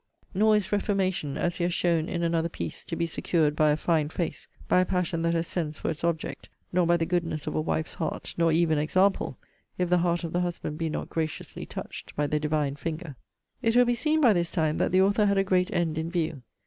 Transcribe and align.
Nor 0.33 0.55
is 0.55 0.71
reformation, 0.71 1.37
as 1.37 1.57
he 1.57 1.63
has 1.63 1.75
shown 1.75 2.09
in 2.09 2.23
another 2.23 2.49
piece, 2.49 2.83
to 2.85 2.95
be 2.95 3.05
secured 3.05 3.55
by 3.55 3.69
a 3.69 3.77
fine 3.77 4.09
face; 4.09 4.47
by 4.67 4.81
a 4.81 4.85
passion 4.85 5.21
that 5.21 5.35
has 5.35 5.45
sense 5.45 5.77
for 5.77 5.91
its 5.91 6.03
object; 6.03 6.49
nor 6.73 6.87
by 6.87 6.97
the 6.97 7.05
goodness 7.05 7.45
of 7.45 7.53
a 7.53 7.61
wife's 7.61 7.93
heart, 7.93 8.33
nor 8.35 8.51
even 8.51 8.79
example, 8.79 9.37
if 9.77 9.91
the 9.91 9.99
heart 9.99 10.23
of 10.23 10.33
the 10.33 10.39
husband 10.41 10.79
be 10.79 10.89
not 10.89 11.11
graciously 11.11 11.67
touched 11.67 12.15
by 12.15 12.25
the 12.25 12.39
Divine 12.39 12.75
finger. 12.77 13.15
It 13.61 13.75
will 13.75 13.85
be 13.85 13.93
seen, 13.93 14.21
by 14.21 14.33
this 14.33 14.51
time, 14.51 14.79
that 14.79 14.91
the 14.91 15.03
author 15.03 15.27
had 15.27 15.37
a 15.37 15.43
great 15.43 15.71
end 15.71 15.99
in 15.99 16.09
view. 16.09 16.41